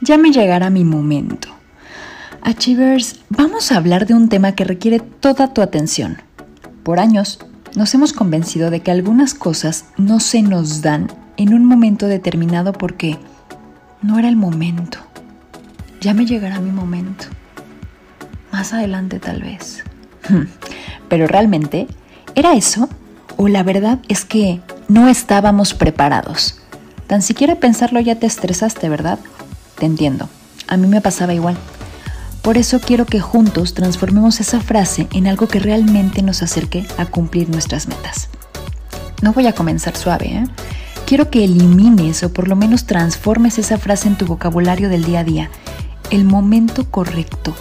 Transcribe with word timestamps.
ya 0.00 0.18
me 0.18 0.30
llegará 0.30 0.70
mi 0.70 0.84
momento. 0.84 1.48
Achievers, 2.42 3.20
vamos 3.30 3.72
a 3.72 3.76
hablar 3.76 4.06
de 4.06 4.14
un 4.14 4.28
tema 4.28 4.52
que 4.52 4.64
requiere 4.64 5.00
toda 5.00 5.54
tu 5.54 5.62
atención. 5.62 6.18
Por 6.82 6.98
años, 6.98 7.38
nos 7.74 7.94
hemos 7.94 8.12
convencido 8.12 8.70
de 8.70 8.80
que 8.80 8.90
algunas 8.90 9.34
cosas 9.34 9.86
no 9.96 10.20
se 10.20 10.42
nos 10.42 10.82
dan 10.82 11.08
en 11.36 11.54
un 11.54 11.64
momento 11.64 12.06
determinado 12.06 12.72
porque 12.72 13.18
no 14.02 14.18
era 14.18 14.28
el 14.28 14.36
momento. 14.36 14.98
Ya 16.00 16.12
me 16.12 16.26
llegará 16.26 16.60
mi 16.60 16.70
momento. 16.70 17.24
Más 18.52 18.72
adelante 18.74 19.18
tal 19.18 19.42
vez. 19.42 19.82
Pero 21.08 21.26
realmente, 21.26 21.86
¿era 22.34 22.54
eso? 22.54 22.88
¿O 23.36 23.48
la 23.48 23.62
verdad 23.62 23.98
es 24.08 24.24
que 24.24 24.60
no 24.88 25.08
estábamos 25.08 25.74
preparados? 25.74 26.60
Tan 27.06 27.22
siquiera 27.22 27.56
pensarlo 27.56 28.00
ya 28.00 28.16
te 28.16 28.26
estresaste, 28.26 28.88
¿verdad? 28.88 29.18
Te 29.78 29.86
entiendo. 29.86 30.28
A 30.68 30.76
mí 30.76 30.86
me 30.86 31.00
pasaba 31.00 31.34
igual. 31.34 31.56
Por 32.42 32.58
eso 32.58 32.80
quiero 32.80 33.06
que 33.06 33.20
juntos 33.20 33.74
transformemos 33.74 34.40
esa 34.40 34.60
frase 34.60 35.08
en 35.12 35.26
algo 35.26 35.48
que 35.48 35.60
realmente 35.60 36.22
nos 36.22 36.42
acerque 36.42 36.86
a 36.98 37.06
cumplir 37.06 37.48
nuestras 37.48 37.88
metas. 37.88 38.28
No 39.22 39.32
voy 39.32 39.46
a 39.46 39.54
comenzar 39.54 39.96
suave, 39.96 40.26
¿eh? 40.26 40.44
Quiero 41.06 41.30
que 41.30 41.44
elimines 41.44 42.22
o 42.22 42.32
por 42.32 42.48
lo 42.48 42.56
menos 42.56 42.86
transformes 42.86 43.58
esa 43.58 43.78
frase 43.78 44.08
en 44.08 44.16
tu 44.16 44.26
vocabulario 44.26 44.88
del 44.88 45.04
día 45.04 45.20
a 45.20 45.24
día. 45.24 45.50
El 46.10 46.24
momento 46.24 46.90
correcto 46.90 47.54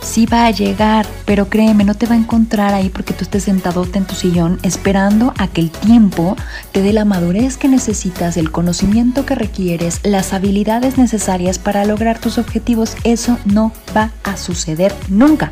sí 0.00 0.26
va 0.26 0.46
a 0.46 0.50
llegar, 0.50 1.06
pero 1.24 1.48
créeme, 1.48 1.84
no 1.84 1.94
te 1.94 2.06
va 2.06 2.14
a 2.14 2.18
encontrar 2.18 2.74
ahí 2.74 2.88
porque 2.88 3.14
tú 3.14 3.24
estés 3.24 3.44
sentado 3.44 3.86
en 3.92 4.04
tu 4.04 4.14
sillón 4.14 4.58
esperando 4.62 5.34
a 5.38 5.48
que 5.48 5.60
el 5.60 5.70
tiempo 5.70 6.36
te 6.72 6.82
dé 6.82 6.92
la 6.92 7.04
madurez 7.04 7.56
que 7.56 7.68
necesitas, 7.68 8.36
el 8.36 8.50
conocimiento 8.50 9.26
que 9.26 9.34
requieres, 9.34 10.00
las 10.02 10.32
habilidades 10.32 10.98
necesarias 10.98 11.58
para 11.58 11.84
lograr 11.84 12.18
tus 12.18 12.38
objetivos. 12.38 12.96
Eso 13.04 13.38
no 13.44 13.72
va 13.96 14.12
a 14.24 14.36
suceder 14.36 14.94
nunca. 15.08 15.50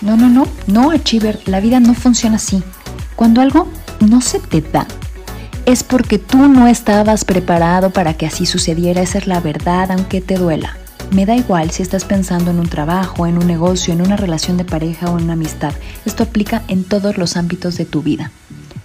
No, 0.00 0.16
no, 0.16 0.28
no, 0.28 0.46
no, 0.66 0.90
Achiever, 0.90 1.40
la 1.46 1.60
vida 1.60 1.80
no 1.80 1.94
funciona 1.94 2.36
así. 2.36 2.62
Cuando 3.16 3.40
algo 3.40 3.68
no 4.00 4.20
se 4.20 4.38
te 4.38 4.60
da, 4.60 4.86
es 5.66 5.82
porque 5.82 6.18
tú 6.18 6.48
no 6.48 6.66
estabas 6.66 7.24
preparado 7.24 7.90
para 7.90 8.14
que 8.14 8.26
así 8.26 8.46
sucediera. 8.46 9.02
Esa 9.02 9.18
es 9.18 9.26
la 9.26 9.40
verdad, 9.40 9.90
aunque 9.90 10.20
te 10.20 10.36
duela. 10.36 10.76
Me 11.10 11.24
da 11.24 11.34
igual 11.34 11.70
si 11.70 11.82
estás 11.82 12.04
pensando 12.04 12.50
en 12.50 12.60
un 12.60 12.68
trabajo, 12.68 13.26
en 13.26 13.38
un 13.38 13.46
negocio, 13.46 13.94
en 13.94 14.02
una 14.02 14.16
relación 14.16 14.58
de 14.58 14.66
pareja 14.66 15.10
o 15.10 15.16
en 15.16 15.24
una 15.24 15.32
amistad. 15.32 15.72
Esto 16.04 16.24
aplica 16.24 16.62
en 16.68 16.84
todos 16.84 17.16
los 17.16 17.38
ámbitos 17.38 17.78
de 17.78 17.86
tu 17.86 18.02
vida. 18.02 18.30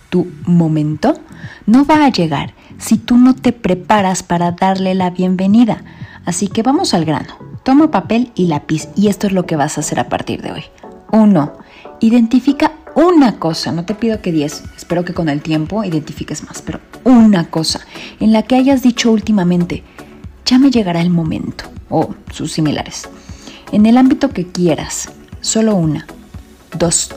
Tu 0.09 0.31
momento 0.45 1.19
no 1.65 1.85
va 1.85 2.05
a 2.05 2.09
llegar 2.09 2.53
si 2.77 2.97
tú 2.97 3.17
no 3.17 3.35
te 3.35 3.51
preparas 3.51 4.23
para 4.23 4.53
darle 4.53 4.95
la 4.95 5.09
bienvenida. 5.09 5.83
Así 6.23 6.47
que 6.47 6.63
vamos 6.63 6.93
al 6.93 7.03
grano. 7.03 7.35
Toma 7.63 7.91
papel 7.91 8.31
y 8.35 8.47
lápiz 8.47 8.87
y 8.95 9.09
esto 9.09 9.27
es 9.27 9.33
lo 9.33 9.45
que 9.45 9.57
vas 9.57 9.77
a 9.77 9.81
hacer 9.81 9.99
a 9.99 10.07
partir 10.07 10.41
de 10.41 10.53
hoy. 10.53 10.63
1. 11.11 11.53
Identifica 11.99 12.71
una 12.95 13.37
cosa, 13.37 13.73
no 13.73 13.83
te 13.83 13.95
pido 13.95 14.21
que 14.21 14.31
10, 14.31 14.63
espero 14.77 15.03
que 15.03 15.13
con 15.13 15.27
el 15.27 15.41
tiempo 15.41 15.83
identifiques 15.83 16.43
más, 16.43 16.61
pero 16.61 16.79
una 17.03 17.49
cosa 17.49 17.81
en 18.21 18.31
la 18.31 18.43
que 18.43 18.55
hayas 18.55 18.81
dicho 18.81 19.11
últimamente, 19.11 19.83
ya 20.45 20.57
me 20.57 20.71
llegará 20.71 21.01
el 21.01 21.09
momento 21.09 21.72
o 21.93 22.15
sus 22.31 22.51
similares. 22.51 23.07
En 23.71 23.85
el 23.85 23.97
ámbito 23.97 24.29
que 24.29 24.47
quieras, 24.47 25.09
solo 25.41 25.75
una. 25.75 26.07
Dos, 26.77 27.11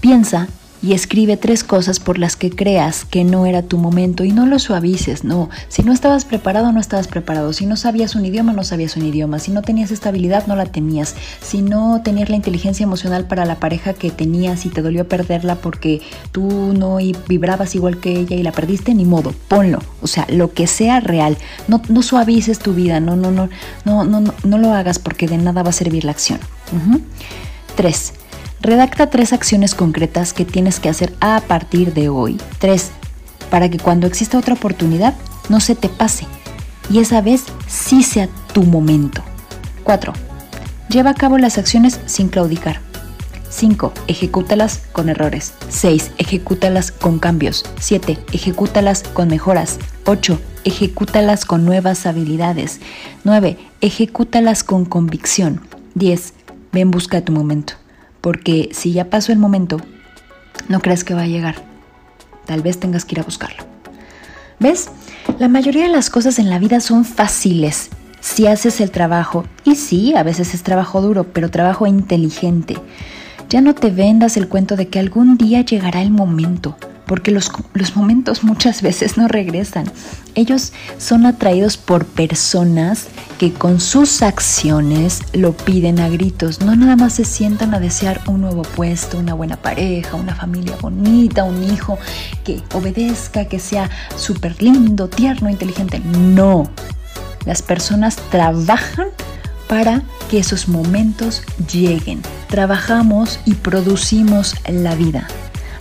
piensa 0.00 0.46
y 0.84 0.92
escribe 0.92 1.38
tres 1.38 1.64
cosas 1.64 1.98
por 1.98 2.18
las 2.18 2.36
que 2.36 2.50
creas 2.50 3.06
que 3.06 3.24
no 3.24 3.46
era 3.46 3.62
tu 3.62 3.78
momento 3.78 4.22
y 4.22 4.32
no 4.32 4.44
lo 4.44 4.58
suavices, 4.58 5.24
no. 5.24 5.48
Si 5.68 5.82
no 5.82 5.94
estabas 5.94 6.26
preparado, 6.26 6.72
no 6.72 6.80
estabas 6.80 7.08
preparado. 7.08 7.54
Si 7.54 7.64
no 7.64 7.76
sabías 7.76 8.14
un 8.14 8.26
idioma, 8.26 8.52
no 8.52 8.64
sabías 8.64 8.94
un 8.98 9.06
idioma. 9.06 9.38
Si 9.38 9.50
no 9.50 9.62
tenías 9.62 9.90
estabilidad, 9.90 10.46
no 10.46 10.56
la 10.56 10.66
tenías. 10.66 11.14
Si 11.40 11.62
no 11.62 12.02
tenías 12.04 12.28
la 12.28 12.36
inteligencia 12.36 12.84
emocional 12.84 13.26
para 13.26 13.46
la 13.46 13.60
pareja 13.60 13.94
que 13.94 14.10
tenías 14.10 14.66
y 14.66 14.68
te 14.68 14.82
dolió 14.82 15.08
perderla 15.08 15.54
porque 15.54 16.02
tú 16.32 16.74
no 16.76 16.98
vibrabas 17.28 17.74
igual 17.74 17.98
que 17.98 18.20
ella 18.20 18.36
y 18.36 18.42
la 18.42 18.52
perdiste, 18.52 18.94
ni 18.94 19.06
modo, 19.06 19.34
ponlo. 19.48 19.78
O 20.02 20.06
sea, 20.06 20.26
lo 20.28 20.52
que 20.52 20.66
sea 20.66 21.00
real. 21.00 21.38
No, 21.66 21.80
no 21.88 22.02
suavices 22.02 22.58
tu 22.58 22.74
vida, 22.74 23.00
no, 23.00 23.16
no, 23.16 23.30
no, 23.30 23.48
no, 23.86 24.04
no, 24.04 24.20
no, 24.20 24.34
no 24.44 24.58
lo 24.58 24.74
hagas 24.74 24.98
porque 24.98 25.28
de 25.28 25.38
nada 25.38 25.62
va 25.62 25.70
a 25.70 25.72
servir 25.72 26.04
la 26.04 26.10
acción. 26.10 26.40
Tres, 27.74 28.12
Redacta 28.64 29.10
tres 29.10 29.34
acciones 29.34 29.74
concretas 29.74 30.32
que 30.32 30.46
tienes 30.46 30.80
que 30.80 30.88
hacer 30.88 31.12
a 31.20 31.38
partir 31.42 31.92
de 31.92 32.08
hoy. 32.08 32.40
Tres, 32.58 32.92
para 33.50 33.68
que 33.68 33.76
cuando 33.76 34.06
exista 34.06 34.38
otra 34.38 34.54
oportunidad 34.54 35.12
no 35.50 35.60
se 35.60 35.74
te 35.74 35.90
pase 35.90 36.26
y 36.88 37.00
esa 37.00 37.20
vez 37.20 37.44
sí 37.66 38.02
sea 38.02 38.26
tu 38.54 38.62
momento. 38.62 39.22
4. 39.82 40.14
Lleva 40.88 41.10
a 41.10 41.14
cabo 41.14 41.36
las 41.36 41.58
acciones 41.58 42.00
sin 42.06 42.28
claudicar. 42.28 42.80
5. 43.50 43.92
Ejecútalas 44.06 44.78
con 44.92 45.10
errores. 45.10 45.52
6. 45.68 46.12
Ejecútalas 46.16 46.90
con 46.90 47.18
cambios. 47.18 47.66
7. 47.80 48.16
Ejecútalas 48.32 49.02
con 49.02 49.28
mejoras. 49.28 49.78
8. 50.06 50.40
Ejecútalas 50.64 51.44
con 51.44 51.66
nuevas 51.66 52.06
habilidades. 52.06 52.80
9. 53.24 53.58
Ejecútalas 53.82 54.64
con 54.64 54.86
convicción. 54.86 55.60
10. 55.96 56.32
Ve 56.72 56.80
en 56.80 56.90
busca 56.90 57.20
tu 57.20 57.30
momento 57.30 57.74
porque 58.24 58.70
si 58.72 58.92
ya 58.92 59.10
pasó 59.10 59.32
el 59.32 59.38
momento, 59.38 59.76
no 60.70 60.80
crees 60.80 61.04
que 61.04 61.12
va 61.12 61.24
a 61.24 61.26
llegar. 61.26 61.56
Tal 62.46 62.62
vez 62.62 62.80
tengas 62.80 63.04
que 63.04 63.16
ir 63.16 63.20
a 63.20 63.22
buscarlo. 63.22 63.64
¿Ves? 64.58 64.88
La 65.38 65.48
mayoría 65.48 65.82
de 65.82 65.92
las 65.92 66.08
cosas 66.08 66.38
en 66.38 66.48
la 66.48 66.58
vida 66.58 66.80
son 66.80 67.04
fáciles 67.04 67.90
si 68.20 68.46
haces 68.46 68.80
el 68.80 68.90
trabajo. 68.90 69.44
Y 69.64 69.76
sí, 69.76 70.14
a 70.16 70.22
veces 70.22 70.54
es 70.54 70.62
trabajo 70.62 71.02
duro, 71.02 71.24
pero 71.34 71.50
trabajo 71.50 71.86
inteligente. 71.86 72.78
Ya 73.50 73.60
no 73.60 73.74
te 73.74 73.90
vendas 73.90 74.38
el 74.38 74.48
cuento 74.48 74.74
de 74.74 74.88
que 74.88 74.98
algún 74.98 75.36
día 75.36 75.60
llegará 75.60 76.00
el 76.00 76.10
momento 76.10 76.78
porque 77.06 77.30
los, 77.30 77.50
momentos 77.94 78.44
muchas 78.44 78.82
veces 78.82 79.16
no 79.16 79.28
regresan. 79.28 79.90
Ellos 80.34 80.72
son 80.98 81.26
atraídos 81.26 81.76
por 81.76 82.06
personas 82.06 83.06
que 83.38 83.52
con 83.52 83.80
sus 83.80 84.22
acciones 84.22 85.20
lo 85.32 85.52
piden 85.52 86.00
a 86.00 86.08
gritos. 86.08 86.60
No 86.60 86.74
nada 86.76 86.96
más 86.96 87.14
se 87.14 87.24
sientan 87.24 87.74
a 87.74 87.80
desear 87.80 88.20
un 88.26 88.40
nuevo 88.40 88.62
puesto, 88.62 89.18
una 89.18 89.34
buena 89.34 89.56
pareja, 89.56 90.16
una 90.16 90.34
familia 90.34 90.76
bonita, 90.80 91.44
un 91.44 91.62
hijo 91.62 91.98
que 92.44 92.62
obedezca, 92.72 93.46
que 93.46 93.58
sea 93.58 93.90
súper 94.16 94.62
lindo, 94.62 95.08
tierno, 95.08 95.50
inteligente. 95.50 96.00
No. 96.00 96.70
Las 97.44 97.60
personas 97.60 98.16
trabajan 98.30 99.08
para 99.68 100.02
que 100.30 100.38
esos 100.38 100.68
momentos 100.68 101.42
lleguen. 101.70 102.22
Trabajamos 102.48 103.40
y 103.44 103.54
producimos 103.54 104.54
la 104.68 104.94
vida. 104.94 105.28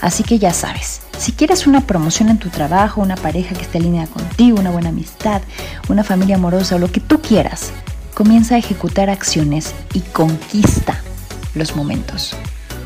Así 0.02 0.24
que 0.24 0.38
ya 0.38 0.52
sabes, 0.52 1.02
si 1.24 1.32
quieres 1.32 1.68
una 1.68 1.88
promoción 1.88 2.28
en 2.28 2.38
tu 2.38 2.50
trabajo, 2.50 3.00
una 3.00 3.16
pareja 3.16 3.56
que 3.56 3.62
esté 3.62 3.80
línea 3.80 4.08
contigo, 4.08 4.60
una 4.60 4.72
buena 4.72 4.90
amistad, 4.90 5.42
una 5.88 6.04
familia 6.04 6.36
amorosa 6.36 6.76
o 6.76 6.80
lo 6.80 6.92
que 6.92 7.00
tú 7.00 7.22
quieras, 7.22 7.72
comienza 8.14 8.56
a 8.56 8.58
ejecutar 8.58 9.10
acciones 9.10 9.74
y 9.94 10.02
conquista 10.02 11.00
los 11.56 11.78
momentos. 11.78 12.36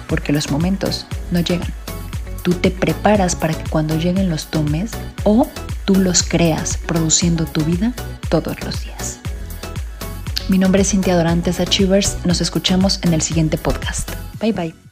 Porque 0.08 0.34
los 0.34 0.52
momentos 0.52 1.08
no 1.32 1.40
llegan. 1.40 1.74
Tú 2.44 2.54
te 2.54 2.70
preparas 2.70 3.36
para 3.36 3.56
que 3.56 3.68
cuando 3.72 3.98
lleguen 3.98 4.30
los 4.30 4.52
tomes 4.52 4.92
o 5.24 5.48
tú 5.86 5.96
los 5.96 6.22
creas 6.22 6.78
produciendo 6.78 7.46
tu 7.46 7.64
vida 7.64 7.94
todos 8.30 8.64
los 8.64 8.84
días. 8.84 9.18
Mi 10.48 10.60
nombre 10.60 10.84
es 10.84 10.92
Cintia 10.92 11.16
Dorantes 11.16 11.60
Achievers. 11.60 12.18
Nos 12.24 12.40
escuchamos 12.40 13.00
en 13.02 13.16
el 13.16 13.24
siguiente 13.24 13.58
podcast. 13.58 14.12
Bye 14.40 14.54
bye. 14.54 14.87